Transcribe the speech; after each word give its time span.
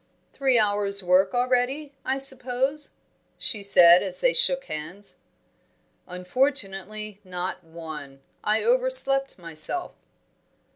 "Three 0.33 0.57
hours' 0.57 1.03
work 1.03 1.35
already, 1.35 1.93
I 2.03 2.17
suppose," 2.17 2.95
she 3.37 3.61
said, 3.61 4.01
as 4.01 4.19
they 4.19 4.33
shook 4.33 4.63
hands. 4.63 5.17
"Unfortunately, 6.07 7.21
not 7.23 7.63
one. 7.63 8.21
I 8.43 8.63
overslept 8.63 9.37
myself." 9.37 9.93